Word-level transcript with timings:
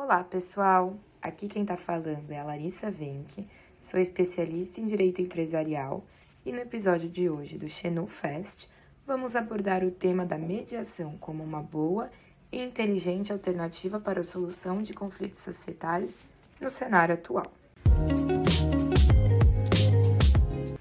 Olá, 0.00 0.22
pessoal! 0.22 0.96
Aqui 1.20 1.48
quem 1.48 1.62
está 1.62 1.76
falando 1.76 2.30
é 2.30 2.38
a 2.38 2.44
Larissa 2.44 2.88
Venck, 2.88 3.44
sou 3.80 3.98
especialista 3.98 4.80
em 4.80 4.86
Direito 4.86 5.20
Empresarial 5.20 6.04
e 6.46 6.52
no 6.52 6.60
episódio 6.60 7.08
de 7.08 7.28
hoje 7.28 7.58
do 7.58 7.68
Xenu 7.68 8.06
Fest 8.06 8.68
vamos 9.04 9.34
abordar 9.34 9.82
o 9.82 9.90
tema 9.90 10.24
da 10.24 10.38
mediação 10.38 11.18
como 11.18 11.42
uma 11.42 11.60
boa 11.60 12.08
e 12.52 12.62
inteligente 12.62 13.32
alternativa 13.32 13.98
para 13.98 14.20
a 14.20 14.24
solução 14.24 14.84
de 14.84 14.94
conflitos 14.94 15.40
societários 15.40 16.16
no 16.60 16.70
cenário 16.70 17.16
atual. 17.16 17.52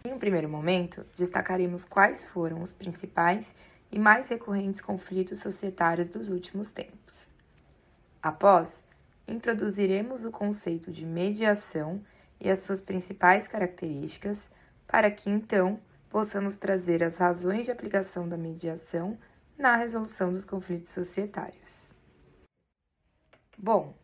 Em 0.06 0.14
um 0.14 0.20
primeiro 0.20 0.48
momento, 0.48 1.04
destacaremos 1.16 1.84
quais 1.84 2.24
foram 2.26 2.62
os 2.62 2.72
principais 2.72 3.52
e 3.92 3.98
mais 3.98 4.30
recorrentes 4.30 4.80
conflitos 4.80 5.40
societários 5.40 6.08
dos 6.08 6.30
últimos 6.30 6.70
tempos. 6.70 7.26
Após, 8.22 8.87
introduziremos 9.28 10.24
o 10.24 10.32
conceito 10.32 10.92
de 10.92 11.06
mediação 11.06 12.02
e 12.40 12.50
as 12.50 12.60
suas 12.60 12.80
principais 12.80 13.48
características, 13.48 14.50
para 14.88 15.12
que 15.12 15.30
então 15.30 15.80
possamos 16.10 16.56
trazer 16.56 17.04
as 17.04 17.18
razões 17.18 17.66
de 17.66 17.72
aplicação 17.72 18.28
da 18.28 18.38
mediação 18.38 19.18
na 19.58 19.76
resolução 19.76 20.32
dos 20.32 20.46
conflitos 20.46 20.94
societários. 20.94 21.92
Bom, 23.58 23.96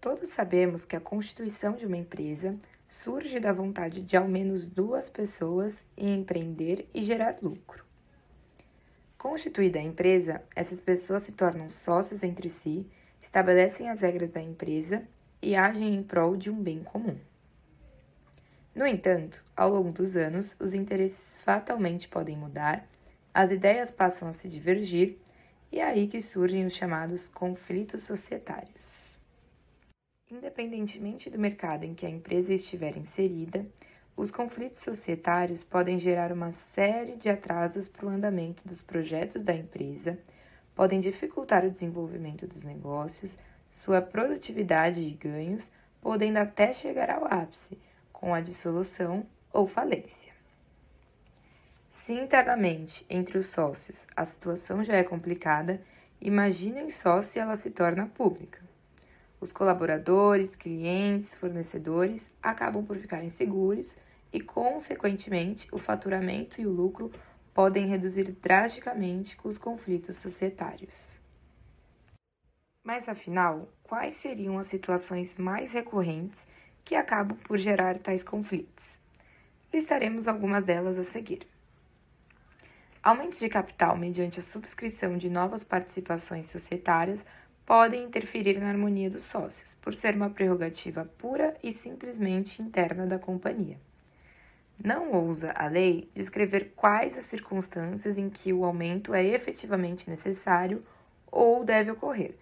todos 0.00 0.28
sabemos 0.28 0.84
que 0.84 0.94
a 0.94 1.00
constituição 1.00 1.72
de 1.72 1.86
uma 1.86 1.96
empresa 1.96 2.56
surge 2.88 3.40
da 3.40 3.52
vontade 3.52 4.02
de 4.02 4.16
ao 4.16 4.28
menos 4.28 4.66
duas 4.66 5.08
pessoas 5.08 5.74
em 5.96 6.20
empreender 6.20 6.88
e 6.94 7.02
gerar 7.02 7.38
lucro. 7.42 7.84
Constituída 9.16 9.78
a 9.78 9.82
empresa, 9.82 10.42
essas 10.54 10.80
pessoas 10.80 11.24
se 11.24 11.32
tornam 11.32 11.68
sócios 11.70 12.22
entre 12.22 12.50
si 12.50 12.86
estabelecem 13.38 13.88
as 13.88 14.00
regras 14.00 14.32
da 14.32 14.42
empresa 14.42 15.00
e 15.40 15.54
agem 15.54 15.94
em 15.94 16.02
prol 16.02 16.36
de 16.36 16.50
um 16.50 16.60
bem 16.60 16.82
comum. 16.82 17.16
No 18.74 18.84
entanto, 18.84 19.40
ao 19.56 19.70
longo 19.70 19.92
dos 19.92 20.16
anos, 20.16 20.56
os 20.58 20.74
interesses 20.74 21.32
fatalmente 21.44 22.08
podem 22.08 22.36
mudar, 22.36 22.84
as 23.32 23.52
ideias 23.52 23.92
passam 23.92 24.28
a 24.28 24.32
se 24.32 24.48
divergir 24.48 25.18
e 25.70 25.78
é 25.78 25.84
aí 25.84 26.08
que 26.08 26.20
surgem 26.20 26.66
os 26.66 26.74
chamados 26.74 27.28
conflitos 27.28 28.02
societários. 28.02 28.88
Independentemente 30.28 31.30
do 31.30 31.38
mercado 31.38 31.84
em 31.84 31.94
que 31.94 32.04
a 32.04 32.10
empresa 32.10 32.52
estiver 32.52 32.96
inserida, 32.96 33.64
os 34.16 34.32
conflitos 34.32 34.82
societários 34.82 35.62
podem 35.62 35.96
gerar 36.00 36.32
uma 36.32 36.50
série 36.74 37.14
de 37.14 37.28
atrasos 37.28 37.88
para 37.88 38.06
o 38.06 38.10
andamento 38.10 38.66
dos 38.66 38.82
projetos 38.82 39.44
da 39.44 39.54
empresa 39.54 40.18
podem 40.78 41.00
dificultar 41.00 41.64
o 41.64 41.70
desenvolvimento 41.72 42.46
dos 42.46 42.62
negócios, 42.62 43.36
sua 43.68 44.00
produtividade 44.00 45.00
e 45.00 45.10
ganhos, 45.10 45.68
podendo 46.00 46.36
até 46.36 46.72
chegar 46.72 47.10
ao 47.10 47.24
ápice, 47.24 47.76
com 48.12 48.32
a 48.32 48.40
dissolução 48.40 49.26
ou 49.52 49.66
falência. 49.66 50.32
Se 51.90 52.12
internamente, 52.12 53.04
entre 53.10 53.38
os 53.38 53.48
sócios, 53.48 53.98
a 54.14 54.24
situação 54.24 54.84
já 54.84 54.94
é 54.94 55.02
complicada, 55.02 55.82
imaginem 56.20 56.92
só 56.92 57.22
se 57.22 57.40
ela 57.40 57.56
se 57.56 57.70
torna 57.70 58.06
pública. 58.06 58.60
Os 59.40 59.50
colaboradores, 59.50 60.54
clientes, 60.54 61.34
fornecedores 61.34 62.22
acabam 62.40 62.86
por 62.86 62.96
ficar 62.98 63.24
inseguros 63.24 63.96
e, 64.32 64.40
consequentemente, 64.40 65.66
o 65.72 65.78
faturamento 65.78 66.60
e 66.60 66.66
o 66.68 66.70
lucro 66.70 67.10
podem 67.58 67.88
reduzir 67.88 68.30
drasticamente 68.40 69.36
os 69.42 69.58
conflitos 69.58 70.14
societários. 70.18 70.94
Mas 72.84 73.08
afinal, 73.08 73.68
quais 73.82 74.16
seriam 74.18 74.60
as 74.60 74.68
situações 74.68 75.36
mais 75.36 75.72
recorrentes 75.72 76.38
que 76.84 76.94
acabam 76.94 77.36
por 77.38 77.58
gerar 77.58 77.98
tais 77.98 78.22
conflitos? 78.22 78.84
Listaremos 79.72 80.28
algumas 80.28 80.64
delas 80.64 80.96
a 81.00 81.04
seguir. 81.06 81.48
Aumento 83.02 83.36
de 83.36 83.48
capital 83.48 83.96
mediante 83.96 84.38
a 84.38 84.42
subscrição 84.44 85.18
de 85.18 85.28
novas 85.28 85.64
participações 85.64 86.48
societárias 86.52 87.18
podem 87.66 88.04
interferir 88.04 88.60
na 88.60 88.68
harmonia 88.68 89.10
dos 89.10 89.24
sócios, 89.24 89.74
por 89.82 89.96
ser 89.96 90.14
uma 90.14 90.30
prerrogativa 90.30 91.06
pura 91.18 91.56
e 91.60 91.74
simplesmente 91.74 92.62
interna 92.62 93.04
da 93.04 93.18
companhia. 93.18 93.80
Não 94.82 95.12
ousa 95.12 95.50
a 95.56 95.66
lei 95.66 96.08
descrever 96.14 96.72
quais 96.76 97.18
as 97.18 97.24
circunstâncias 97.24 98.16
em 98.16 98.30
que 98.30 98.52
o 98.52 98.64
aumento 98.64 99.12
é 99.12 99.24
efetivamente 99.24 100.08
necessário 100.08 100.84
ou 101.30 101.64
deve 101.64 101.90
ocorrer, 101.90 102.36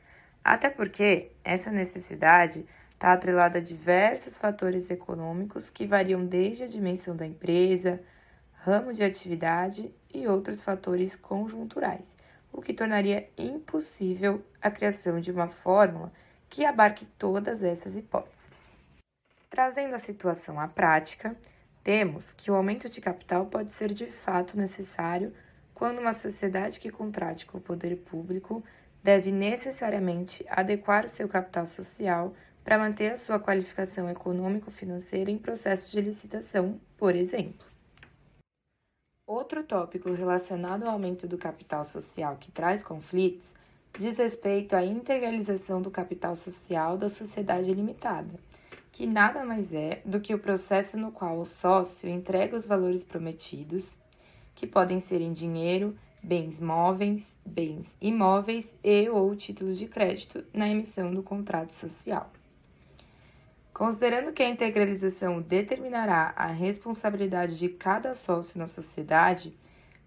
até 0.45 0.69
porque 0.69 1.33
essa 1.43 1.71
necessidade 1.71 2.67
está 2.91 3.13
atrelada 3.13 3.59
a 3.59 3.63
diversos 3.63 4.37
fatores 4.37 4.91
econômicos 4.91 5.71
que 5.71 5.87
variam 5.87 6.27
desde 6.27 6.65
a 6.65 6.69
dimensão 6.69 7.17
da 7.17 7.27
empresa, 7.27 8.03
ramo 8.53 8.93
de 8.93 9.03
atividade 9.03 9.91
e 10.13 10.27
outros 10.27 10.63
fatores 10.63 11.17
conjunturais, 11.17 12.05
o 12.53 12.61
que 12.61 12.75
tornaria 12.75 13.31
impossível 13.37 14.45
a 14.61 14.71
criação 14.71 15.21
de 15.21 15.31
uma 15.31 15.49
fórmula 15.49 16.13
que 16.51 16.65
abarque 16.65 17.07
todas 17.19 17.63
essas 17.63 17.97
hipóteses. 17.97 18.37
Trazendo 19.49 19.95
a 19.95 19.99
situação 19.99 20.61
à 20.61 20.69
prática, 20.69 21.35
temos 21.87 22.33
que 22.33 22.51
o 22.51 22.55
aumento 22.57 22.91
de 22.91 23.01
capital 23.01 23.47
pode 23.47 23.73
ser 23.75 23.95
de 23.95 24.07
fato 24.07 24.57
necessário 24.57 25.33
quando 25.73 26.01
uma 26.01 26.13
sociedade 26.13 26.81
que 26.81 26.91
contrate 26.91 27.47
com 27.47 27.59
o 27.59 27.61
poder 27.61 27.95
público 27.99 28.61
deve 29.05 29.31
necessariamente 29.31 30.45
adequar 30.49 31.05
o 31.05 31.09
seu 31.09 31.29
capital 31.29 31.65
social 31.65 32.35
para 32.65 32.77
manter 32.77 33.13
a 33.13 33.17
sua 33.17 33.39
qualificação 33.39 34.11
econômico-financeira 34.11 35.31
em 35.31 35.39
processo 35.39 35.89
de 35.93 36.01
licitação, 36.01 36.81
por 36.99 37.15
exemplo. 37.15 37.65
Outro 39.25 39.63
tópico 39.63 40.11
relacionado 40.11 40.83
ao 40.83 40.91
aumento 40.91 41.29
do 41.29 41.39
capital 41.39 41.85
social 41.85 42.37
que 42.37 42.51
traz 42.51 42.83
conflitos 42.83 43.49
diz 43.97 44.19
respeito 44.19 44.75
à 44.75 44.85
integralização 44.85 45.81
do 45.81 45.91
capital 45.93 46.35
social 46.35 46.99
da 46.99 47.09
sociedade 47.09 47.73
limitada 47.73 48.45
que 48.97 49.07
nada 49.07 49.45
mais 49.45 49.75
é 49.75 50.01
do 50.07 50.19
que 50.19 50.35
o 50.35 50.39
processo 50.39 50.97
no 50.97 51.13
qual 51.13 51.39
o 51.39 51.45
sócio 51.45 52.09
entrega 52.09 52.57
os 52.57 52.65
valores 52.65 53.05
prometidos, 53.05 53.87
que 54.55 54.67
podem 54.67 55.03
ser 55.03 55.21
em 55.21 55.35
dinheiro, 55.35 55.95
bens 56.23 56.59
móveis, 56.59 57.23
bens 57.45 57.87
imóveis 58.01 58.67
e 58.83 59.07
ou 59.11 59.37
títulos 59.37 59.79
de 59.79 59.87
crédito 59.87 60.43
na 60.51 60.67
emissão 60.67 61.13
do 61.13 61.23
contrato 61.23 61.75
social. 61.75 62.31
Considerando 63.75 64.33
que 64.33 64.43
a 64.43 64.49
integralização 64.49 65.43
determinará 65.43 66.33
a 66.35 66.47
responsabilidade 66.47 67.59
de 67.59 67.69
cada 67.69 68.15
sócio 68.15 68.59
na 68.59 68.67
sociedade, 68.67 69.55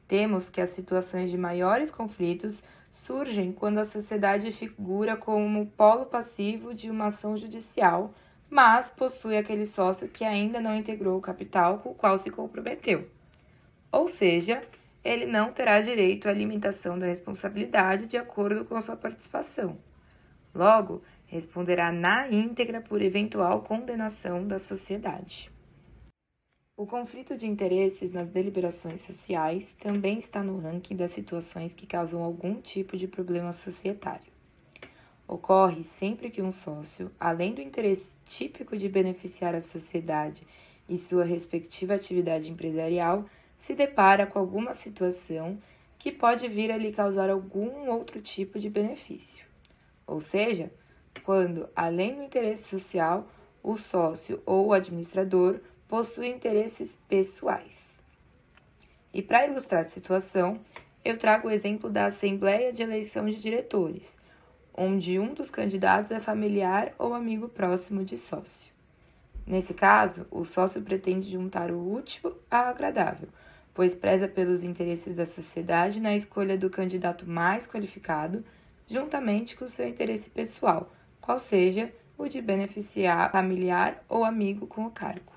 temos 0.08 0.50
que 0.50 0.62
as 0.62 0.72
situações 0.72 1.30
de 1.30 1.38
maiores 1.38 1.92
conflitos 1.92 2.60
surgem 2.92 3.52
quando 3.52 3.78
a 3.78 3.86
sociedade 3.86 4.52
figura 4.52 5.16
como 5.16 5.68
polo 5.78 6.08
passivo 6.08 6.74
de 6.74 6.90
uma 6.90 7.10
ação 7.10 7.38
judicial 7.38 8.12
mas 8.50 8.90
possui 8.90 9.38
aquele 9.38 9.66
sócio 9.66 10.08
que 10.08 10.24
ainda 10.24 10.60
não 10.60 10.76
integrou 10.76 11.18
o 11.18 11.22
capital 11.22 11.78
com 11.78 11.92
o 11.92 11.96
qual 11.96 12.18
se 12.18 12.32
comprometeu. 12.32 13.08
Ou 13.92 14.08
seja, 14.08 14.64
ele 15.04 15.26
não 15.26 15.54
terá 15.54 15.82
direito 15.82 16.28
à 16.28 16.34
limitação 16.34 16.98
da 16.98 17.06
responsabilidade 17.06 18.08
de 18.08 18.18
acordo 18.18 18.66
com 18.66 18.82
sua 18.82 18.96
participação. 18.96 19.78
Logo, 20.54 21.04
responderá 21.28 21.92
na 21.92 22.28
íntegra 22.28 22.82
por 22.82 23.02
eventual 23.02 23.62
condenação 23.62 24.48
da 24.48 24.58
sociedade. 24.58 25.52
O 26.76 26.88
conflito 26.88 27.38
de 27.38 27.46
interesses 27.46 28.12
nas 28.12 28.30
deliberações 28.30 29.02
sociais 29.02 29.66
também 29.81 30.20
está 30.20 30.42
no 30.42 30.60
ranking 30.60 30.96
das 30.96 31.12
situações 31.12 31.74
que 31.74 31.86
causam 31.86 32.24
algum 32.24 32.56
tipo 32.62 32.98
de 32.98 33.06
problema 33.06 33.52
societário. 33.52 34.31
Ocorre 35.28 35.84
sempre 36.00 36.30
que 36.31 36.42
um 36.42 36.52
sócio, 36.52 37.12
além 37.20 37.54
do 37.54 37.62
interesse 37.62 38.07
típico 38.30 38.78
de 38.78 38.88
beneficiar 38.88 39.56
a 39.56 39.62
sociedade 39.62 40.46
e 40.88 40.98
sua 40.98 41.26
respectiva 41.26 41.96
atividade 41.96 42.50
empresarial, 42.50 43.26
se 43.64 43.74
depara 43.74 44.26
com 44.26 44.40
alguma 44.40 44.74
situação 44.74 45.58
que 45.98 46.12
pode 46.12 46.48
vir 46.48 46.72
a 46.72 46.78
lhe 46.78 46.94
causar 46.94 47.30
algum 47.30 47.90
outro 47.90 48.22
tipo 48.22 48.58
de 48.58 48.70
benefício. 48.70 49.46
Ou 50.08 50.22
seja, 50.22 50.72
quando, 51.24 51.68
além 51.76 52.16
do 52.16 52.24
interesse 52.24 52.64
social, 52.64 53.28
o 53.62 53.78
sócio 53.78 54.42
ou 54.46 54.68
o 54.68 54.74
administrador 54.74 55.60
possui 55.88 56.30
interesses 56.30 56.96
pessoais. 57.08 57.90
E 59.14 59.22
para 59.22 59.46
ilustrar 59.48 59.86
a 59.86 59.90
situação, 59.90 60.60
eu 61.04 61.18
trago 61.18 61.48
o 61.48 61.52
exemplo 61.52 61.90
da 61.90 62.06
Assembleia 62.06 62.72
de 62.72 62.84
Eleição 62.84 63.25
de 63.25 63.40
Diretores, 63.40 64.04
onde 64.81 65.20
um 65.20 65.34
dos 65.34 65.50
candidatos 65.50 66.10
é 66.10 66.22
familiar 66.22 66.94
ou 66.98 67.14
amigo 67.14 67.50
próximo 67.50 68.06
de 68.06 68.18
sócio. 68.18 68.72
Nesse 69.46 69.74
caso, 69.74 70.26
o 70.31 70.46
sócio 70.46 70.81
pretende 70.81 71.30
juntar 71.30 71.70
o 71.70 71.94
útil 71.94 72.34
ao 72.50 72.68
agradável, 72.68 73.28
pois 73.74 73.94
preza 73.94 74.26
pelos 74.26 74.64
interesses 74.64 75.18
da 75.18 75.26
sociedade 75.26 76.00
na 76.00 76.16
escolha 76.16 76.58
do 76.58 76.70
candidato 76.70 77.30
mais 77.30 77.68
qualificado, 77.68 78.42
juntamente 78.88 79.58
com 79.58 79.68
seu 79.68 79.86
interesse 79.86 80.30
pessoal, 80.30 80.90
qual 81.20 81.40
seja 81.40 81.92
o 82.18 82.30
de 82.30 82.42
beneficiar 82.42 83.30
familiar 83.34 84.02
ou 84.08 84.24
amigo 84.24 84.66
com 84.66 84.86
o 84.86 84.92
cargo. 84.92 85.34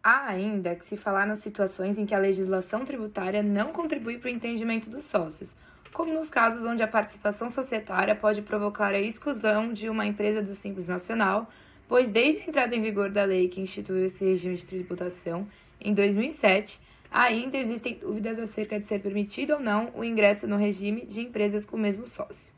Há 0.00 0.28
ainda 0.28 0.76
que 0.76 0.86
se 0.86 0.96
falar 0.96 1.26
nas 1.26 1.40
situações 1.40 1.98
em 1.98 2.06
que 2.06 2.14
a 2.14 2.20
legislação 2.20 2.84
tributária 2.84 3.42
não 3.42 3.72
contribui 3.72 4.18
para 4.18 4.28
o 4.28 4.32
entendimento 4.32 4.88
dos 4.88 5.04
sócios, 5.04 5.52
como 5.92 6.12
nos 6.12 6.28
casos 6.28 6.64
onde 6.64 6.82
a 6.82 6.88
participação 6.88 7.50
societária 7.50 8.14
pode 8.14 8.42
provocar 8.42 8.94
a 8.94 9.00
exclusão 9.00 9.72
de 9.72 9.88
uma 9.88 10.06
empresa 10.06 10.42
do 10.42 10.54
Simples 10.54 10.86
Nacional, 10.86 11.50
pois 11.88 12.08
desde 12.08 12.42
a 12.42 12.46
entrada 12.46 12.76
em 12.76 12.82
vigor 12.82 13.10
da 13.10 13.24
lei 13.24 13.48
que 13.48 13.60
instituiu 13.60 14.04
esse 14.04 14.24
regime 14.24 14.56
de 14.56 14.66
tributação, 14.66 15.46
em 15.80 15.94
2007, 15.94 16.80
ainda 17.10 17.56
existem 17.56 17.94
dúvidas 17.94 18.38
acerca 18.38 18.78
de 18.78 18.86
ser 18.86 19.00
permitido 19.00 19.54
ou 19.54 19.60
não 19.60 19.90
o 19.94 20.04
ingresso 20.04 20.46
no 20.46 20.56
regime 20.56 21.06
de 21.06 21.20
empresas 21.20 21.64
com 21.64 21.76
o 21.76 21.80
mesmo 21.80 22.06
sócio. 22.06 22.52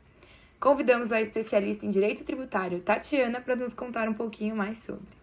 Convidamos 0.59 1.11
a 1.11 1.19
especialista 1.21 1.85
em 1.85 1.89
direito 1.89 2.23
tributário, 2.23 2.81
Tatiana, 2.81 3.41
para 3.41 3.55
nos 3.55 3.73
contar 3.73 4.07
um 4.07 4.13
pouquinho 4.13 4.55
mais 4.55 4.77
sobre. 4.77 5.21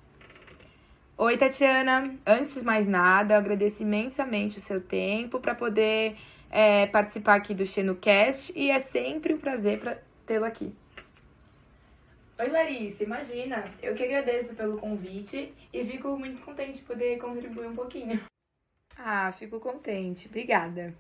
Oi, 1.17 1.37
Tatiana. 1.37 2.15
Antes 2.27 2.55
de 2.55 2.65
mais 2.65 2.87
nada, 2.87 3.37
agradeço 3.37 3.83
imensamente 3.83 4.59
o 4.59 4.61
seu 4.61 4.81
tempo 4.81 5.41
para 5.41 5.55
poder 5.55 6.17
é, 6.51 6.87
participar 6.87 7.37
aqui 7.37 7.55
do 7.55 7.67
XenoCast 7.67 8.53
e 8.55 8.71
é 8.71 8.81
sempre 8.81 9.35
um 9.35 9.39
prazer 9.39 9.81
para 9.81 9.99
tê-lo 10.27 10.45
aqui. 10.45 10.75
Oi, 12.39 12.49
Larissa. 12.49 13.03
Imagina, 13.03 13.69
eu 13.83 13.95
que 13.95 14.05
agradeço 14.05 14.55
pelo 14.55 14.79
convite 14.79 15.53
e 15.73 15.85
fico 15.85 16.17
muito 16.17 16.41
contente 16.43 16.79
de 16.79 16.83
poder 16.83 17.19
contribuir 17.19 17.67
um 17.67 17.75
pouquinho. 17.75 18.21
Ah, 18.97 19.33
fico 19.33 19.59
contente. 19.59 20.29
Obrigada. 20.29 20.95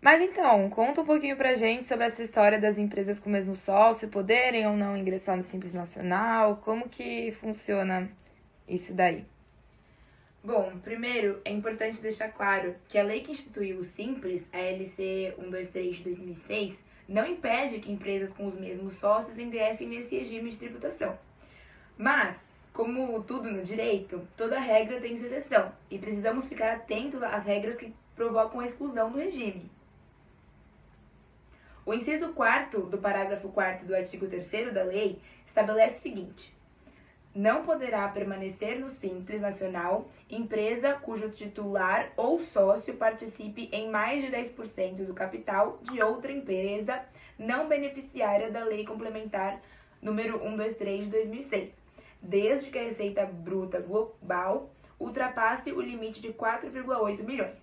Mas 0.00 0.22
então, 0.22 0.70
conta 0.70 1.02
um 1.02 1.04
pouquinho 1.04 1.36
pra 1.36 1.54
gente 1.54 1.84
sobre 1.84 2.06
essa 2.06 2.22
história 2.22 2.58
das 2.58 2.78
empresas 2.78 3.18
com 3.20 3.28
o 3.28 3.32
mesmo 3.32 3.54
sócio 3.54 4.08
poderem 4.08 4.66
ou 4.66 4.74
não 4.74 4.96
ingressar 4.96 5.36
no 5.36 5.42
Simples 5.42 5.74
Nacional, 5.74 6.56
como 6.64 6.88
que 6.88 7.32
funciona 7.32 8.10
isso 8.66 8.94
daí. 8.94 9.26
Bom, 10.42 10.78
primeiro 10.82 11.38
é 11.44 11.50
importante 11.50 12.00
deixar 12.00 12.32
claro 12.32 12.74
que 12.88 12.96
a 12.96 13.02
lei 13.02 13.20
que 13.20 13.32
instituiu 13.32 13.78
o 13.78 13.84
Simples, 13.84 14.42
a 14.54 14.58
LC 14.58 15.34
123 15.36 15.96
de 15.96 16.02
2006, 16.04 16.78
não 17.06 17.26
impede 17.26 17.78
que 17.78 17.92
empresas 17.92 18.32
com 18.32 18.46
os 18.46 18.54
mesmos 18.54 18.94
sócios 18.94 19.38
ingressem 19.38 19.86
nesse 19.86 20.16
regime 20.16 20.50
de 20.50 20.56
tributação. 20.56 21.18
Mas, 21.98 22.38
como 22.72 23.22
tudo 23.24 23.50
no 23.50 23.62
direito, 23.64 24.26
toda 24.34 24.58
regra 24.58 24.98
tem 24.98 25.18
sua 25.18 25.26
exceção 25.26 25.72
e 25.90 25.98
precisamos 25.98 26.46
ficar 26.46 26.72
atentos 26.72 27.22
às 27.22 27.44
regras 27.44 27.76
que 27.76 27.94
provocam 28.16 28.60
a 28.60 28.66
exclusão 28.66 29.12
do 29.12 29.18
regime. 29.18 29.70
O 31.84 31.92
inciso 31.92 32.32
4 32.32 32.86
do 32.86 32.96
parágrafo 32.96 33.50
4 33.50 33.86
do 33.86 33.94
artigo 33.94 34.26
3 34.26 34.72
da 34.72 34.84
lei 34.84 35.18
estabelece 35.46 35.98
o 35.98 36.02
seguinte: 36.02 36.54
não 37.34 37.64
poderá 37.64 38.08
permanecer 38.08 38.78
no 38.80 38.90
Simples 38.90 39.40
Nacional 39.40 40.10
empresa 40.28 40.94
cujo 40.94 41.30
titular 41.30 42.10
ou 42.16 42.40
sócio 42.46 42.94
participe 42.94 43.68
em 43.72 43.88
mais 43.88 44.22
de 44.22 44.30
10% 44.30 45.06
do 45.06 45.14
capital 45.14 45.78
de 45.82 46.02
outra 46.02 46.32
empresa 46.32 47.04
não 47.38 47.68
beneficiária 47.68 48.50
da 48.50 48.64
Lei 48.64 48.84
Complementar 48.84 49.60
número 50.02 50.40
123 50.40 51.04
de 51.04 51.10
2006, 51.10 51.72
desde 52.20 52.70
que 52.70 52.78
a 52.78 52.84
receita 52.84 53.24
bruta 53.26 53.80
global 53.80 54.70
ultrapasse 54.98 55.72
o 55.72 55.80
limite 55.80 56.20
de 56.20 56.32
4,8 56.32 57.22
milhões. 57.22 57.56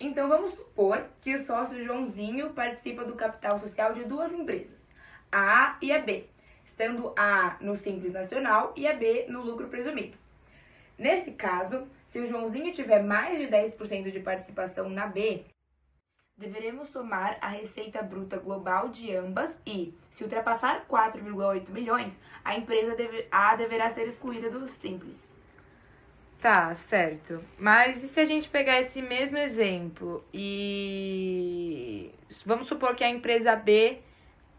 Então 0.00 0.28
vamos 0.28 0.54
supor 0.54 1.06
que 1.20 1.36
o 1.36 1.46
sócio 1.46 1.84
Joãozinho 1.84 2.50
participa 2.50 3.04
do 3.04 3.14
capital 3.14 3.60
social 3.60 3.94
de 3.94 4.04
duas 4.04 4.32
empresas, 4.32 4.76
a 5.30 5.66
A 5.66 5.78
e 5.80 5.92
a 5.92 6.00
B 6.00 6.31
estando 6.72 7.12
A 7.16 7.56
no 7.60 7.76
Simples 7.76 8.12
Nacional 8.12 8.72
e 8.74 8.86
a 8.86 8.94
B 8.94 9.26
no 9.28 9.42
lucro 9.42 9.68
presumido. 9.68 10.16
Nesse 10.98 11.32
caso, 11.32 11.86
se 12.10 12.18
o 12.18 12.26
Joãozinho 12.26 12.74
tiver 12.74 13.02
mais 13.02 13.38
de 13.38 13.46
10% 13.46 14.10
de 14.10 14.20
participação 14.20 14.88
na 14.88 15.06
B, 15.06 15.44
deveremos 16.36 16.88
somar 16.88 17.38
a 17.40 17.48
receita 17.48 18.02
bruta 18.02 18.38
global 18.38 18.88
de 18.88 19.14
ambas 19.14 19.50
e, 19.66 19.94
se 20.12 20.24
ultrapassar 20.24 20.86
4,8 20.88 21.68
milhões, 21.70 22.12
a 22.44 22.56
empresa 22.56 22.96
deve, 22.96 23.26
A 23.30 23.54
deverá 23.54 23.92
ser 23.92 24.08
excluída 24.08 24.50
do 24.50 24.66
Simples. 24.68 25.16
Tá, 26.40 26.74
certo. 26.74 27.42
Mas 27.56 28.02
e 28.02 28.08
se 28.08 28.18
a 28.18 28.24
gente 28.24 28.48
pegar 28.48 28.80
esse 28.80 29.00
mesmo 29.00 29.38
exemplo 29.38 30.24
e 30.34 32.10
vamos 32.44 32.66
supor 32.66 32.96
que 32.96 33.04
a 33.04 33.08
empresa 33.08 33.54
B 33.54 34.00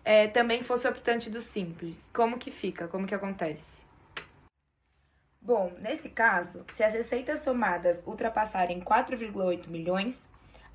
é, 0.04 0.28
também 0.28 0.64
fosse 0.64 0.88
optante 0.88 1.30
do 1.30 1.42
simples, 1.42 1.98
como 2.14 2.38
que 2.38 2.52
fica? 2.52 2.88
Como 2.88 3.08
que 3.08 3.16
acontece? 3.16 3.64
Bom, 5.42 5.74
nesse 5.80 6.10
caso, 6.10 6.66
se 6.76 6.84
as 6.84 6.94
receitas 6.94 7.44
somadas 7.44 8.02
ultrapassarem 8.06 8.80
4,8 8.80 9.68
milhões, 9.68 10.18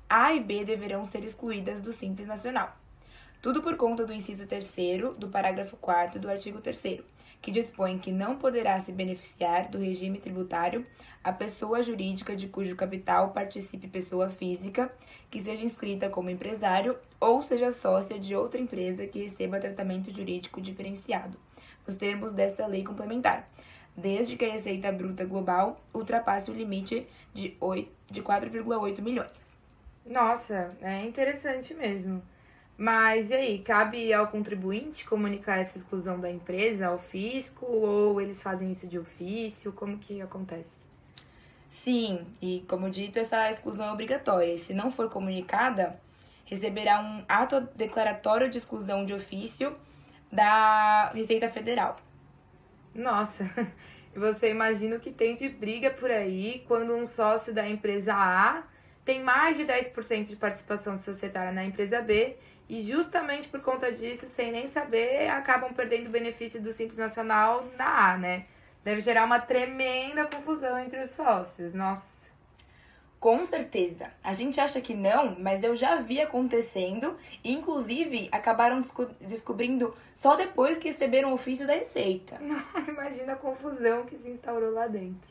A 0.07 0.33
e 0.33 0.39
B 0.39 0.63
deverão 0.63 1.07
ser 1.07 1.23
excluídas 1.23 1.81
do 1.81 1.93
Simples 1.93 2.27
Nacional. 2.27 2.75
Tudo 3.41 3.63
por 3.63 3.77
conta 3.77 4.05
do 4.05 4.13
inciso 4.13 4.45
3 4.45 4.67
do 5.17 5.29
parágrafo 5.29 5.77
4 5.77 6.19
do 6.19 6.29
artigo 6.29 6.61
3 6.61 7.01
que 7.41 7.51
dispõe 7.51 7.97
que 7.97 8.11
não 8.11 8.37
poderá 8.37 8.81
se 8.81 8.91
beneficiar 8.91 9.69
do 9.69 9.77
regime 9.77 10.19
tributário 10.19 10.85
a 11.23 11.31
pessoa 11.31 11.83
jurídica 11.83 12.35
de 12.35 12.47
cujo 12.47 12.75
capital 12.75 13.31
participe 13.31 13.87
pessoa 13.87 14.29
física 14.29 14.91
que 15.29 15.41
seja 15.43 15.63
inscrita 15.63 16.09
como 16.09 16.29
empresário 16.29 16.97
ou 17.19 17.43
seja 17.43 17.73
sócia 17.73 18.19
de 18.19 18.35
outra 18.35 18.59
empresa 18.59 19.05
que 19.05 19.25
receba 19.25 19.59
tratamento 19.59 20.11
jurídico 20.11 20.61
diferenciado, 20.61 21.37
nos 21.87 21.97
termos 21.97 22.33
desta 22.33 22.65
lei 22.65 22.83
complementar, 22.83 23.47
desde 23.95 24.35
que 24.35 24.45
a 24.45 24.53
receita 24.53 24.91
bruta 24.91 25.25
global 25.25 25.79
ultrapasse 25.93 26.49
o 26.49 26.53
limite 26.53 27.07
de, 27.33 27.55
de 28.09 28.21
4,8 28.21 29.01
milhões. 29.01 29.31
Nossa, 30.05 30.75
é 30.81 31.05
interessante 31.05 31.73
mesmo. 31.73 32.21
Mas 32.77 33.29
e 33.29 33.33
aí, 33.33 33.59
cabe 33.59 34.13
ao 34.13 34.27
contribuinte 34.27 35.05
comunicar 35.05 35.59
essa 35.59 35.77
exclusão 35.77 36.17
da 36.17 36.31
empresa 36.31 36.87
ao 36.87 36.97
fisco 36.97 37.65
ou 37.65 38.21
eles 38.21 38.41
fazem 38.41 38.71
isso 38.71 38.87
de 38.87 38.97
ofício? 38.97 39.73
Como 39.73 39.97
que 39.97 40.21
acontece? 40.21 40.78
Sim, 41.89 42.27
e 42.39 42.63
como 42.67 42.87
dito, 42.87 43.17
essa 43.17 43.49
exclusão 43.49 43.87
é 43.87 43.91
obrigatória. 43.91 44.55
Se 44.59 44.75
não 44.75 44.91
for 44.91 45.09
comunicada, 45.09 45.99
receberá 46.45 47.01
um 47.01 47.23
ato 47.27 47.61
declaratório 47.75 48.47
de 48.47 48.59
exclusão 48.59 49.07
de 49.07 49.11
ofício 49.11 49.75
da 50.31 51.09
Receita 51.15 51.49
Federal. 51.49 51.99
Nossa, 52.93 53.43
você 54.15 54.51
imagina 54.51 54.97
o 54.97 54.99
que 54.99 55.11
tem 55.11 55.35
de 55.35 55.49
briga 55.49 55.89
por 55.89 56.11
aí 56.11 56.63
quando 56.67 56.93
um 56.93 57.07
sócio 57.07 57.51
da 57.51 57.67
empresa 57.67 58.13
A 58.13 58.61
tem 59.03 59.23
mais 59.23 59.57
de 59.57 59.65
10% 59.65 60.25
de 60.25 60.35
participação 60.35 60.99
societária 60.99 61.51
na 61.51 61.65
empresa 61.65 62.03
B 62.03 62.37
e 62.69 62.83
justamente 62.83 63.47
por 63.47 63.61
conta 63.61 63.91
disso, 63.91 64.27
sem 64.35 64.51
nem 64.51 64.69
saber, 64.69 65.27
acabam 65.31 65.73
perdendo 65.73 66.05
o 66.05 66.11
benefício 66.11 66.61
do 66.61 66.71
Simples 66.71 66.99
Nacional 66.99 67.65
na 67.75 68.11
A, 68.11 68.15
né? 68.19 68.45
Deve 68.83 69.01
gerar 69.01 69.25
uma 69.25 69.39
tremenda 69.39 70.25
confusão 70.25 70.79
entre 70.79 71.03
os 71.03 71.11
sócios. 71.11 71.73
Nossa. 71.73 72.19
Com 73.19 73.45
certeza. 73.45 74.09
A 74.23 74.33
gente 74.33 74.61
acha 74.61 74.79
que 74.79 74.93
não, 74.93 75.35
mas 75.37 75.61
eu 75.61 75.75
já 75.75 75.97
vi 75.97 76.21
acontecendo. 76.21 77.17
E, 77.43 77.51
inclusive, 77.51 78.29
acabaram 78.31 78.81
desco 78.81 79.05
descobrindo 79.19 79.93
só 80.21 80.35
depois 80.35 80.77
que 80.77 80.89
receberam 80.89 81.31
o 81.31 81.35
ofício 81.35 81.67
da 81.67 81.73
Receita. 81.73 82.39
Imagina 82.87 83.33
a 83.33 83.37
confusão 83.37 84.05
que 84.05 84.17
se 84.17 84.29
instaurou 84.29 84.71
lá 84.71 84.87
dentro. 84.87 85.29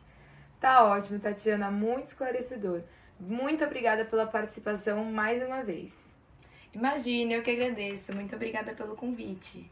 Tá 0.61 0.85
ótimo, 0.85 1.19
Tatiana. 1.19 1.71
Muito 1.71 2.09
esclarecedor. 2.09 2.83
Muito 3.19 3.64
obrigada 3.64 4.05
pela 4.05 4.26
participação 4.26 5.05
mais 5.05 5.43
uma 5.43 5.62
vez. 5.62 5.90
Imagina, 6.75 7.35
eu 7.35 7.43
que 7.43 7.50
agradeço. 7.50 8.14
Muito 8.14 8.37
obrigada 8.37 8.73
pelo 8.73 8.95
convite. 8.97 9.71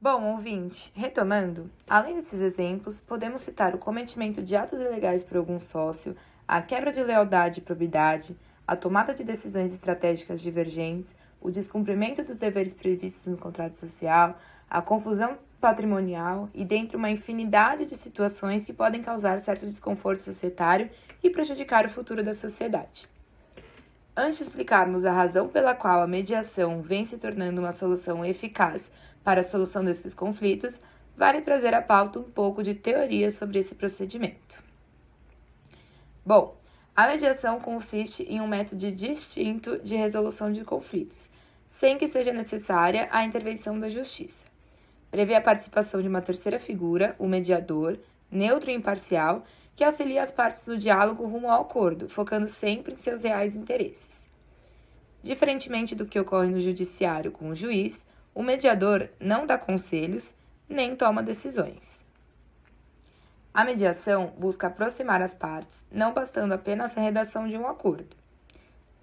Bom, 0.00 0.30
ouvinte, 0.30 0.92
retomando, 0.94 1.68
além 1.84 2.14
desses 2.14 2.40
exemplos, 2.40 3.00
podemos 3.00 3.40
citar 3.40 3.74
o 3.74 3.78
cometimento 3.78 4.40
de 4.40 4.54
atos 4.54 4.78
ilegais 4.78 5.24
por 5.24 5.36
algum 5.38 5.58
sócio, 5.58 6.16
a 6.46 6.62
quebra 6.62 6.92
de 6.92 7.02
lealdade 7.02 7.58
e 7.58 7.62
probidade, 7.62 8.36
a 8.64 8.76
tomada 8.76 9.12
de 9.12 9.24
decisões 9.24 9.72
estratégicas 9.72 10.40
divergentes, 10.40 11.12
o 11.40 11.50
descumprimento 11.50 12.22
dos 12.22 12.36
deveres 12.36 12.72
previstos 12.74 13.26
no 13.26 13.36
contrato 13.36 13.74
social, 13.74 14.38
a 14.70 14.80
confusão 14.80 15.36
patrimonial 15.60 16.48
e 16.54 16.64
dentre 16.64 16.96
uma 16.96 17.10
infinidade 17.10 17.84
de 17.84 17.96
situações 17.96 18.64
que 18.64 18.72
podem 18.72 19.02
causar 19.02 19.40
certo 19.40 19.66
desconforto 19.66 20.22
societário 20.22 20.88
e 21.24 21.28
prejudicar 21.28 21.86
o 21.86 21.90
futuro 21.90 22.22
da 22.22 22.34
sociedade. 22.34 23.08
Antes 24.16 24.38
de 24.38 24.44
explicarmos 24.44 25.04
a 25.04 25.12
razão 25.12 25.48
pela 25.48 25.74
qual 25.74 26.00
a 26.00 26.06
mediação 26.06 26.82
vem 26.82 27.04
se 27.04 27.18
tornando 27.18 27.60
uma 27.60 27.72
solução 27.72 28.24
eficaz 28.24 28.88
para 29.28 29.42
a 29.42 29.44
solução 29.44 29.84
desses 29.84 30.14
conflitos, 30.14 30.80
vale 31.14 31.42
trazer 31.42 31.74
à 31.74 31.82
pauta 31.82 32.18
um 32.18 32.22
pouco 32.22 32.62
de 32.62 32.74
teoria 32.74 33.30
sobre 33.30 33.58
esse 33.58 33.74
procedimento. 33.74 34.56
Bom, 36.24 36.56
a 36.96 37.06
mediação 37.08 37.60
consiste 37.60 38.22
em 38.22 38.40
um 38.40 38.48
método 38.48 38.90
distinto 38.90 39.80
de 39.80 39.94
resolução 39.96 40.50
de 40.50 40.64
conflitos, 40.64 41.28
sem 41.72 41.98
que 41.98 42.06
seja 42.06 42.32
necessária 42.32 43.06
a 43.12 43.22
intervenção 43.22 43.78
da 43.78 43.90
Justiça. 43.90 44.46
Prevê 45.10 45.34
a 45.34 45.42
participação 45.42 46.00
de 46.00 46.08
uma 46.08 46.22
terceira 46.22 46.58
figura, 46.58 47.14
o 47.18 47.28
mediador, 47.28 47.98
neutro 48.30 48.70
e 48.70 48.74
imparcial, 48.74 49.44
que 49.76 49.84
auxilia 49.84 50.22
as 50.22 50.30
partes 50.30 50.64
no 50.64 50.78
diálogo 50.78 51.26
rumo 51.26 51.50
ao 51.50 51.60
acordo, 51.60 52.08
focando 52.08 52.48
sempre 52.48 52.94
em 52.94 52.96
seus 52.96 53.24
reais 53.24 53.54
interesses. 53.54 54.26
Diferentemente 55.22 55.94
do 55.94 56.06
que 56.06 56.18
ocorre 56.18 56.48
no 56.48 56.62
judiciário 56.62 57.30
com 57.30 57.50
o 57.50 57.54
juiz, 57.54 58.07
o 58.38 58.42
mediador 58.44 59.08
não 59.18 59.44
dá 59.44 59.58
conselhos 59.58 60.32
nem 60.68 60.94
toma 60.94 61.24
decisões. 61.24 62.00
A 63.52 63.64
mediação 63.64 64.32
busca 64.38 64.68
aproximar 64.68 65.20
as 65.20 65.34
partes, 65.34 65.84
não 65.90 66.14
bastando 66.14 66.54
apenas 66.54 66.96
a 66.96 67.00
redação 67.00 67.48
de 67.48 67.58
um 67.58 67.66
acordo. 67.66 68.16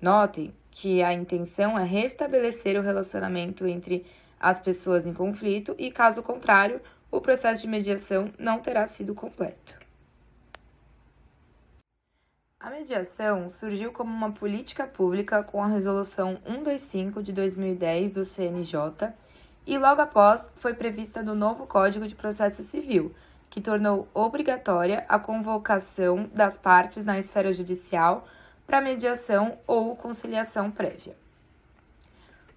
Notem 0.02 0.54
que 0.72 1.04
a 1.04 1.12
intenção 1.12 1.78
é 1.78 1.84
restabelecer 1.84 2.80
o 2.80 2.82
relacionamento 2.82 3.68
entre 3.68 4.06
as 4.40 4.58
pessoas 4.62 5.06
em 5.06 5.14
conflito 5.14 5.76
e, 5.78 5.92
caso 5.92 6.24
contrário, 6.24 6.80
o 7.12 7.20
processo 7.20 7.62
de 7.62 7.68
mediação 7.68 8.32
não 8.40 8.62
terá 8.62 8.88
sido 8.88 9.14
completo. 9.14 9.78
A 12.58 12.70
mediação 12.70 13.50
surgiu 13.50 13.92
como 13.92 14.14
uma 14.14 14.32
política 14.32 14.88
pública 14.88 15.44
com 15.44 15.62
a 15.62 15.68
Resolução 15.68 16.40
125 16.46 17.22
de 17.22 17.34
2010 17.34 18.14
do 18.14 18.24
CNJ 18.24 19.14
e 19.66 19.78
logo 19.78 20.02
após 20.02 20.46
foi 20.58 20.74
prevista 20.74 21.24
no 21.24 21.34
novo 21.34 21.66
Código 21.66 22.08
de 22.08 22.16
Processo 22.16 22.64
Civil, 22.64 23.14
que 23.50 23.62
tornou 23.62 24.08
obrigatória 24.14 25.06
a 25.08 25.18
convocação 25.18 26.30
das 26.34 26.56
partes 26.56 27.06
na 27.06 27.18
esfera 27.18 27.54
judicial 27.54 28.28
para 28.68 28.82
mediação 28.82 29.58
ou 29.66 29.96
conciliação 29.96 30.70
prévia. 30.70 31.16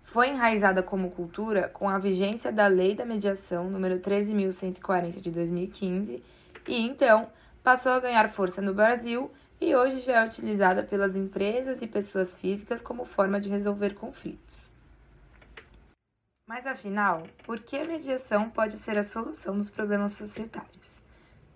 Foi 0.05 0.31
enraizada 0.31 0.83
como 0.83 1.11
cultura 1.11 1.69
com 1.69 1.89
a 1.89 1.99
vigência 1.99 2.51
da 2.51 2.67
Lei 2.67 2.95
da 2.95 3.05
Mediação 3.05 3.71
número 3.71 4.01
13140 4.01 5.21
de 5.21 5.31
2015 5.31 6.23
e 6.67 6.87
então 6.87 7.29
passou 7.63 7.93
a 7.93 8.01
ganhar 8.01 8.31
força 8.31 8.63
no 8.63 8.73
Brasil 8.73 9.31
e 9.61 9.75
hoje 9.75 10.01
já 10.01 10.23
é 10.23 10.27
utilizada 10.27 10.83
pelas 10.83 11.15
empresas 11.15 11.83
e 11.83 11.87
pessoas 11.87 12.35
físicas 12.37 12.81
como 12.81 13.05
forma 13.05 13.41
de 13.41 13.49
resolver 13.49 13.95
conflitos. 13.95 14.68
Mas 16.49 16.67
afinal, 16.67 17.25
por 17.45 17.61
que 17.61 17.77
a 17.77 17.85
mediação 17.85 18.49
pode 18.49 18.79
ser 18.79 18.97
a 18.97 19.05
solução 19.05 19.59
dos 19.59 19.69
problemas 19.69 20.13
societários? 20.13 20.99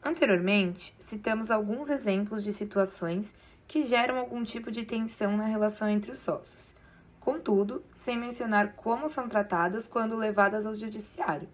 Anteriormente, 0.05 0.95
citamos 1.01 1.51
alguns 1.51 1.89
exemplos 1.89 2.45
de 2.45 2.53
situações 2.53 3.27
que 3.67 3.85
geram 3.85 4.19
algum 4.19 4.45
tipo 4.45 4.71
de 4.71 4.85
tensão 4.85 5.35
na 5.35 5.47
relação 5.47 5.89
entre 5.89 6.13
os 6.13 6.19
sócios. 6.19 6.75
Contudo, 7.19 7.83
sem 7.97 8.19
mencionar 8.19 8.75
como 8.75 9.09
são 9.09 9.31
tratadas 9.31 9.89
quando 9.89 10.15
levadas 10.15 10.67
ao 10.67 10.75
judiciário. 10.75 11.49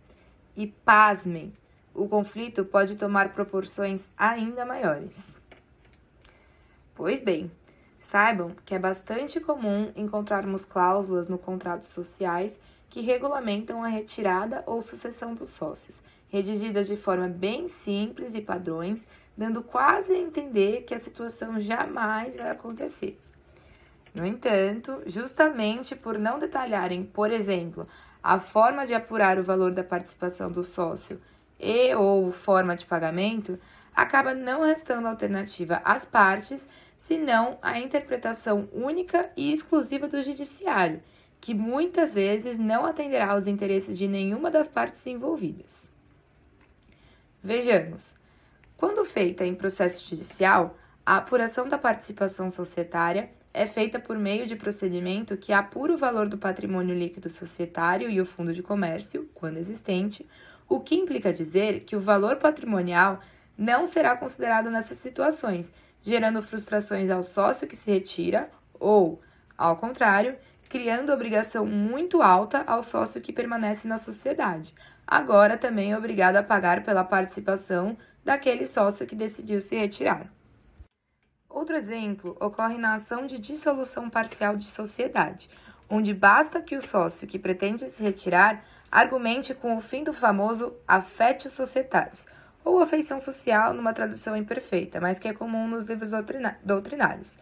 E 0.56 0.66
pasmem, 0.66 1.52
o 1.94 2.08
conflito 2.08 2.64
pode 2.64 2.96
tomar 2.96 3.32
proporções 3.32 4.00
ainda 4.16 4.66
maiores. 4.66 5.16
Pois 6.92 7.22
bem, 7.22 7.48
saibam 8.10 8.50
que 8.66 8.74
é 8.74 8.80
bastante 8.80 9.38
comum 9.38 9.92
encontrarmos 9.94 10.64
cláusulas 10.64 11.28
no 11.28 11.38
contratos 11.38 11.90
sociais 11.90 12.52
que 12.88 13.00
regulamentam 13.00 13.82
a 13.82 13.88
retirada 13.88 14.62
ou 14.66 14.80
sucessão 14.82 15.34
dos 15.34 15.48
sócios, 15.50 16.00
redigidas 16.28 16.86
de 16.86 16.96
forma 16.96 17.28
bem 17.28 17.68
simples 17.68 18.34
e 18.34 18.40
padrões, 18.40 19.06
dando 19.36 19.62
quase 19.62 20.12
a 20.12 20.18
entender 20.18 20.82
que 20.82 20.94
a 20.94 20.98
situação 20.98 21.60
jamais 21.60 22.36
vai 22.36 22.50
acontecer. 22.50 23.18
No 24.14 24.26
entanto, 24.26 25.02
justamente 25.06 25.94
por 25.94 26.18
não 26.18 26.38
detalharem, 26.38 27.04
por 27.04 27.30
exemplo, 27.30 27.86
a 28.22 28.40
forma 28.40 28.86
de 28.86 28.94
apurar 28.94 29.38
o 29.38 29.44
valor 29.44 29.72
da 29.72 29.84
participação 29.84 30.50
do 30.50 30.64
sócio 30.64 31.20
e 31.58 31.94
ou 31.94 32.32
forma 32.32 32.76
de 32.76 32.84
pagamento, 32.84 33.58
acaba 33.94 34.34
não 34.34 34.64
restando 34.64 35.08
alternativa 35.08 35.80
às 35.84 36.04
partes 36.04 36.68
senão 37.06 37.58
a 37.62 37.78
interpretação 37.78 38.68
única 38.72 39.30
e 39.36 39.52
exclusiva 39.52 40.06
do 40.06 40.22
judiciário, 40.22 41.02
que 41.40 41.54
muitas 41.54 42.14
vezes 42.14 42.58
não 42.58 42.84
atenderá 42.84 43.32
aos 43.32 43.46
interesses 43.46 43.96
de 43.96 44.08
nenhuma 44.08 44.50
das 44.50 44.68
partes 44.68 45.06
envolvidas. 45.06 45.72
Vejamos. 47.42 48.14
Quando 48.76 49.04
feita 49.04 49.44
em 49.44 49.54
processo 49.54 50.08
judicial, 50.08 50.76
a 51.04 51.16
apuração 51.16 51.68
da 51.68 51.78
participação 51.78 52.50
societária 52.50 53.30
é 53.52 53.66
feita 53.66 53.98
por 53.98 54.18
meio 54.18 54.46
de 54.46 54.54
procedimento 54.54 55.36
que 55.36 55.52
apura 55.52 55.94
o 55.94 55.98
valor 55.98 56.28
do 56.28 56.38
patrimônio 56.38 56.94
líquido 56.94 57.30
societário 57.30 58.10
e 58.10 58.20
o 58.20 58.26
fundo 58.26 58.52
de 58.52 58.62
comércio, 58.62 59.28
quando 59.34 59.56
existente, 59.56 60.28
o 60.68 60.80
que 60.80 60.94
implica 60.94 61.32
dizer 61.32 61.80
que 61.80 61.96
o 61.96 62.00
valor 62.00 62.36
patrimonial 62.36 63.20
não 63.56 63.86
será 63.86 64.16
considerado 64.16 64.70
nessas 64.70 64.98
situações, 64.98 65.72
gerando 66.02 66.42
frustrações 66.42 67.10
ao 67.10 67.22
sócio 67.22 67.66
que 67.66 67.74
se 67.74 67.90
retira 67.90 68.50
ou, 68.78 69.20
ao 69.56 69.76
contrário, 69.76 70.36
criando 70.68 71.12
obrigação 71.12 71.64
muito 71.64 72.20
alta 72.20 72.62
ao 72.66 72.82
sócio 72.82 73.20
que 73.20 73.32
permanece 73.32 73.88
na 73.88 73.98
sociedade, 73.98 74.74
agora 75.06 75.56
também 75.56 75.92
é 75.92 75.98
obrigado 75.98 76.36
a 76.36 76.42
pagar 76.42 76.84
pela 76.84 77.04
participação 77.04 77.96
daquele 78.24 78.66
sócio 78.66 79.06
que 79.06 79.16
decidiu 79.16 79.60
se 79.60 79.76
retirar. 79.76 80.30
Outro 81.48 81.74
exemplo 81.74 82.36
ocorre 82.38 82.76
na 82.76 82.94
ação 82.94 83.26
de 83.26 83.38
dissolução 83.38 84.10
parcial 84.10 84.56
de 84.56 84.70
sociedade, 84.70 85.48
onde 85.88 86.12
basta 86.12 86.60
que 86.60 86.76
o 86.76 86.82
sócio 86.82 87.26
que 87.26 87.38
pretende 87.38 87.86
se 87.86 88.02
retirar 88.02 88.62
argumente 88.90 89.54
com 89.54 89.76
o 89.76 89.80
fim 89.80 90.04
do 90.04 90.12
famoso 90.12 90.74
afetio 90.86 91.50
societatis, 91.50 92.24
ou 92.62 92.80
afeição 92.80 93.18
social 93.18 93.72
numa 93.72 93.94
tradução 93.94 94.36
imperfeita, 94.36 95.00
mas 95.00 95.18
que 95.18 95.28
é 95.28 95.32
comum 95.32 95.66
nos 95.66 95.86
livros 95.86 96.10
doutrinários, 96.62 97.38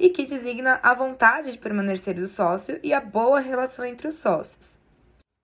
e 0.00 0.08
que 0.08 0.24
designa 0.24 0.80
a 0.82 0.94
vontade 0.94 1.52
de 1.52 1.58
permanecer 1.58 2.14
do 2.14 2.26
sócio 2.26 2.80
e 2.82 2.94
a 2.94 3.00
boa 3.00 3.38
relação 3.38 3.84
entre 3.84 4.08
os 4.08 4.14
sócios. 4.14 4.74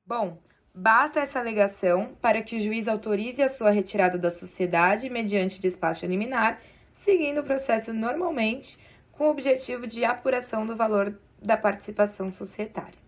Bom, 0.09 0.39
basta 0.75 1.21
essa 1.21 1.39
alegação 1.39 2.17
para 2.23 2.41
que 2.41 2.57
o 2.57 2.61
juiz 2.61 2.89
autorize 2.89 3.43
a 3.43 3.51
sua 3.51 3.71
retirada 3.71 4.17
da 4.17 4.31
sociedade 4.31 5.11
mediante 5.11 5.61
despacho 5.61 6.07
liminar, 6.07 6.59
seguindo 7.05 7.41
o 7.41 7.45
processo 7.45 7.93
normalmente, 7.93 8.79
com 9.13 9.27
o 9.27 9.31
objetivo 9.31 9.87
de 9.87 10.07
apuração 10.07 10.67
do 10.67 10.75
valor 10.75 11.15
da 11.43 11.59
participação 11.59 12.33
societária. 12.33 12.99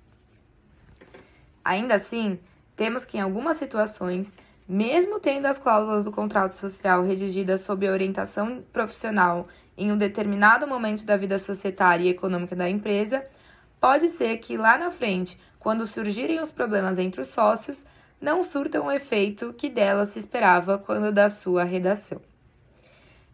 Ainda 1.65 1.95
assim, 1.95 2.39
temos 2.77 3.07
que, 3.07 3.17
em 3.17 3.23
algumas 3.23 3.57
situações, 3.57 4.31
mesmo 4.69 5.19
tendo 5.19 5.47
as 5.47 5.57
cláusulas 5.57 6.05
do 6.05 6.13
contrato 6.13 6.57
social 6.57 7.03
redigidas 7.03 7.63
sob 7.63 7.89
a 7.89 7.93
orientação 7.93 8.63
profissional 8.71 9.49
em 9.79 9.93
um 9.93 9.97
determinado 9.97 10.67
momento 10.67 11.07
da 11.07 11.17
vida 11.17 11.39
societária 11.39 12.05
e 12.05 12.09
econômica 12.09 12.57
da 12.57 12.69
empresa, 12.69 13.25
pode 13.81 14.09
ser 14.11 14.37
que 14.39 14.57
lá 14.57 14.77
na 14.77 14.91
frente, 14.91 15.41
quando 15.59 15.87
surgirem 15.87 16.41
os 16.41 16.51
problemas 16.51 16.99
entre 16.99 17.21
os 17.21 17.29
sócios, 17.29 17.87
não 18.21 18.43
surtam 18.43 18.87
o 18.87 18.93
efeito 18.93 19.55
que 19.55 19.71
dela 19.71 20.05
se 20.05 20.19
esperava 20.19 20.77
quando 20.77 21.13
da 21.13 21.29
sua 21.29 21.63
redação. 21.63 22.21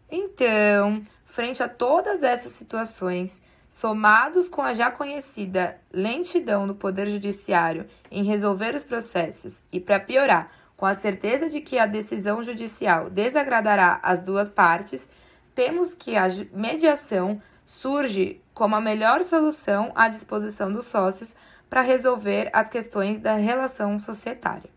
Então, 0.09 1.03
frente 1.25 1.63
a 1.63 1.67
todas 1.67 2.21
essas 2.21 2.51
situações, 2.51 3.41
somados 3.67 4.47
com 4.47 4.61
a 4.61 4.73
já 4.73 4.91
conhecida 4.91 5.77
lentidão 5.91 6.67
do 6.67 6.75
Poder 6.75 7.09
Judiciário 7.09 7.87
em 8.09 8.23
resolver 8.23 8.75
os 8.75 8.83
processos 8.83 9.61
e, 9.71 9.79
para 9.79 9.99
piorar, 9.99 10.51
com 10.77 10.85
a 10.85 10.93
certeza 10.93 11.49
de 11.49 11.59
que 11.61 11.79
a 11.79 11.85
decisão 11.85 12.43
judicial 12.43 13.09
desagradará 13.09 13.99
as 14.03 14.21
duas 14.21 14.47
partes, 14.47 15.07
temos 15.55 15.95
que 15.95 16.17
a 16.17 16.27
mediação 16.53 17.41
surge 17.65 18.41
como 18.53 18.75
a 18.75 18.81
melhor 18.81 19.23
solução 19.23 19.91
à 19.95 20.09
disposição 20.09 20.71
dos 20.71 20.85
sócios 20.85 21.33
para 21.69 21.81
resolver 21.81 22.49
as 22.53 22.69
questões 22.69 23.19
da 23.19 23.35
relação 23.35 23.97
societária. 23.97 24.69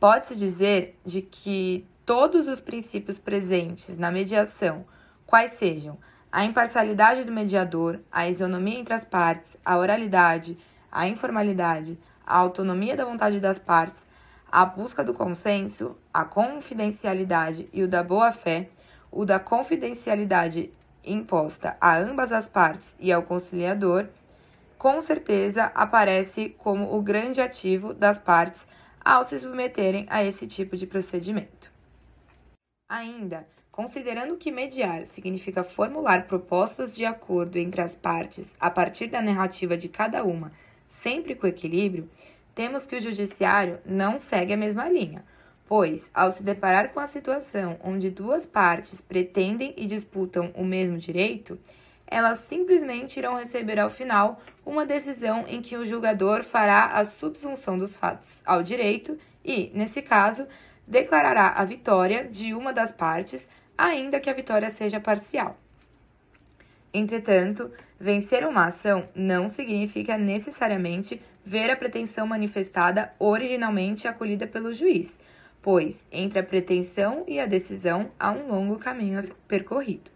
Pode-se 0.00 0.36
dizer 0.36 0.98
de 1.04 1.20
que 1.20 1.86
todos 2.06 2.48
os 2.48 2.60
princípios 2.60 3.18
presentes 3.18 3.98
na 3.98 4.10
mediação, 4.10 4.84
quais 5.26 5.52
sejam 5.52 5.98
a 6.30 6.44
imparcialidade 6.44 7.24
do 7.24 7.32
mediador, 7.32 8.00
a 8.10 8.28
isonomia 8.28 8.78
entre 8.78 8.94
as 8.94 9.04
partes, 9.04 9.56
a 9.64 9.78
oralidade, 9.78 10.58
a 10.90 11.08
informalidade, 11.08 11.98
a 12.26 12.36
autonomia 12.38 12.96
da 12.96 13.04
vontade 13.04 13.40
das 13.40 13.58
partes, 13.58 14.04
a 14.50 14.64
busca 14.64 15.02
do 15.02 15.14
consenso, 15.14 15.96
a 16.12 16.24
confidencialidade 16.24 17.68
e 17.72 17.82
o 17.82 17.88
da 17.88 18.02
boa-fé, 18.02 18.68
o 19.14 19.24
da 19.24 19.38
confidencialidade 19.38 20.70
imposta 21.04 21.76
a 21.80 21.96
ambas 21.96 22.32
as 22.32 22.46
partes 22.46 22.94
e 22.98 23.12
ao 23.12 23.22
conciliador, 23.22 24.06
com 24.76 25.00
certeza 25.00 25.70
aparece 25.74 26.50
como 26.58 26.94
o 26.94 27.00
grande 27.00 27.40
ativo 27.40 27.94
das 27.94 28.18
partes 28.18 28.66
ao 29.02 29.24
se 29.24 29.38
submeterem 29.38 30.06
a 30.10 30.24
esse 30.24 30.46
tipo 30.46 30.76
de 30.76 30.86
procedimento. 30.86 31.70
Ainda, 32.88 33.46
considerando 33.70 34.36
que 34.36 34.50
mediar 34.50 35.06
significa 35.06 35.62
formular 35.62 36.26
propostas 36.26 36.94
de 36.94 37.04
acordo 37.04 37.56
entre 37.56 37.80
as 37.80 37.94
partes 37.94 38.52
a 38.58 38.70
partir 38.70 39.06
da 39.06 39.22
narrativa 39.22 39.76
de 39.76 39.88
cada 39.88 40.24
uma, 40.24 40.52
sempre 41.02 41.34
com 41.34 41.46
equilíbrio, 41.46 42.08
temos 42.54 42.86
que 42.86 42.96
o 42.96 43.00
judiciário 43.00 43.78
não 43.84 44.18
segue 44.18 44.52
a 44.52 44.56
mesma 44.56 44.88
linha, 44.88 45.24
pois, 45.66 46.04
ao 46.12 46.30
se 46.30 46.42
deparar 46.42 46.92
com 46.92 47.00
a 47.00 47.06
situação 47.06 47.78
onde 47.82 48.10
duas 48.10 48.44
partes 48.44 49.00
pretendem 49.00 49.74
e 49.76 49.86
disputam 49.86 50.50
o 50.54 50.64
mesmo 50.64 50.98
direito, 50.98 51.58
elas 52.06 52.38
simplesmente 52.48 53.18
irão 53.18 53.36
receber 53.36 53.78
ao 53.78 53.90
final 53.90 54.40
uma 54.64 54.84
decisão 54.84 55.46
em 55.48 55.62
que 55.62 55.76
o 55.76 55.86
julgador 55.86 56.44
fará 56.44 56.86
a 56.86 57.04
subsunção 57.04 57.78
dos 57.78 57.96
fatos 57.96 58.42
ao 58.44 58.62
direito 58.62 59.18
e, 59.44 59.70
nesse 59.74 60.02
caso, 60.02 60.46
declarará 60.86 61.48
a 61.48 61.64
vitória 61.64 62.28
de 62.28 62.54
uma 62.54 62.72
das 62.72 62.92
partes, 62.92 63.48
ainda 63.76 64.20
que 64.20 64.30
a 64.30 64.34
vitória 64.34 64.70
seja 64.70 65.00
parcial. 65.00 65.58
Entretanto, 66.92 67.72
vencer 67.98 68.46
uma 68.46 68.66
ação 68.66 69.08
não 69.14 69.48
significa 69.48 70.16
necessariamente 70.16 71.20
ver 71.44 71.70
a 71.70 71.76
pretensão 71.76 72.26
manifestada 72.26 73.12
originalmente 73.18 74.06
acolhida 74.06 74.46
pelo 74.46 74.72
juiz, 74.72 75.18
pois 75.64 75.96
entre 76.12 76.38
a 76.38 76.42
pretensão 76.42 77.24
e 77.26 77.40
a 77.40 77.46
decisão 77.46 78.10
há 78.20 78.30
um 78.30 78.48
longo 78.48 78.78
caminho 78.78 79.18
percorrido. 79.48 80.10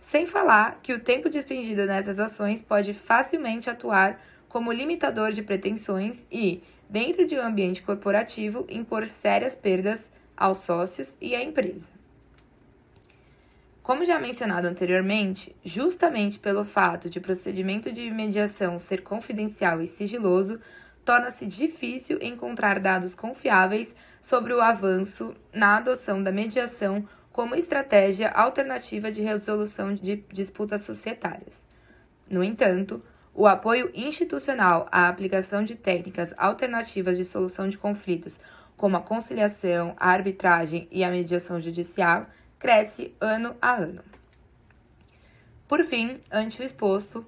Sem 0.00 0.26
falar 0.26 0.80
que 0.82 0.94
o 0.94 0.98
tempo 0.98 1.28
despendido 1.28 1.84
nessas 1.84 2.18
ações 2.18 2.62
pode 2.62 2.94
facilmente 2.94 3.68
atuar 3.68 4.18
como 4.48 4.72
limitador 4.72 5.30
de 5.32 5.42
pretensões 5.42 6.16
e, 6.32 6.62
dentro 6.88 7.26
de 7.26 7.36
um 7.36 7.42
ambiente 7.42 7.82
corporativo, 7.82 8.64
impor 8.70 9.06
sérias 9.06 9.54
perdas 9.54 10.02
aos 10.34 10.58
sócios 10.58 11.14
e 11.20 11.34
à 11.34 11.42
empresa. 11.44 11.86
Como 13.82 14.06
já 14.06 14.18
mencionado 14.18 14.66
anteriormente, 14.66 15.54
justamente 15.62 16.38
pelo 16.38 16.64
fato 16.64 17.10
de 17.10 17.20
procedimento 17.20 17.92
de 17.92 18.10
mediação 18.10 18.78
ser 18.78 19.02
confidencial 19.02 19.82
e 19.82 19.86
sigiloso, 19.86 20.58
torna-se 21.04 21.46
difícil 21.46 22.18
encontrar 22.22 22.80
dados 22.80 23.14
confiáveis 23.14 23.94
sobre 24.26 24.52
o 24.52 24.60
avanço 24.60 25.36
na 25.52 25.76
adoção 25.76 26.20
da 26.20 26.32
mediação 26.32 27.08
como 27.30 27.54
estratégia 27.54 28.28
alternativa 28.28 29.12
de 29.12 29.22
resolução 29.22 29.94
de 29.94 30.16
disputas 30.32 30.80
societárias. 30.80 31.64
No 32.28 32.42
entanto, 32.42 33.00
o 33.32 33.46
apoio 33.46 33.88
institucional 33.94 34.88
à 34.90 35.08
aplicação 35.08 35.62
de 35.62 35.76
técnicas 35.76 36.34
alternativas 36.36 37.16
de 37.16 37.24
solução 37.24 37.68
de 37.68 37.78
conflitos, 37.78 38.36
como 38.76 38.96
a 38.96 39.00
conciliação, 39.00 39.94
a 39.96 40.10
arbitragem 40.10 40.88
e 40.90 41.04
a 41.04 41.10
mediação 41.10 41.60
judicial, 41.60 42.26
cresce 42.58 43.14
ano 43.20 43.54
a 43.62 43.76
ano. 43.76 44.02
Por 45.68 45.84
fim, 45.84 46.18
ante 46.32 46.60
o 46.60 46.64
exposto, 46.64 47.24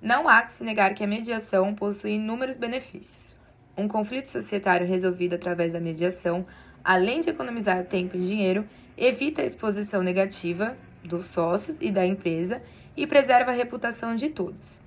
não 0.00 0.26
há 0.26 0.40
que 0.44 0.54
se 0.54 0.64
negar 0.64 0.94
que 0.94 1.04
a 1.04 1.06
mediação 1.06 1.74
possui 1.74 2.12
inúmeros 2.12 2.56
benefícios. 2.56 3.31
Um 3.76 3.88
conflito 3.88 4.30
societário 4.30 4.86
resolvido 4.86 5.34
através 5.34 5.72
da 5.72 5.80
mediação, 5.80 6.46
além 6.84 7.20
de 7.20 7.30
economizar 7.30 7.84
tempo 7.86 8.16
e 8.16 8.20
dinheiro, 8.20 8.64
evita 8.96 9.42
a 9.42 9.46
exposição 9.46 10.02
negativa 10.02 10.76
dos 11.02 11.26
sócios 11.26 11.78
e 11.80 11.90
da 11.90 12.06
empresa 12.06 12.62
e 12.96 13.06
preserva 13.06 13.50
a 13.50 13.54
reputação 13.54 14.14
de 14.14 14.28
todos. 14.28 14.78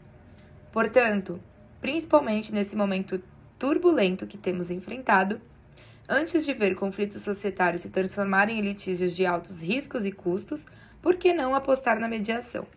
Portanto, 0.71 1.39
principalmente 1.81 2.53
nesse 2.53 2.75
momento 2.75 3.21
turbulento 3.57 4.27
que 4.27 4.37
temos 4.37 4.69
enfrentado, 4.69 5.41
Antes 6.07 6.45
de 6.45 6.53
ver 6.53 6.75
conflitos 6.75 7.23
societários 7.23 7.81
se 7.81 7.89
transformarem 7.89 8.59
em 8.59 8.61
litígios 8.61 9.15
de 9.15 9.25
altos 9.25 9.59
riscos 9.59 10.05
e 10.05 10.11
custos, 10.11 10.63
por 11.01 11.15
que 11.15 11.33
não 11.33 11.55
apostar 11.55 11.99
na 11.99 12.07
mediação? 12.07 12.67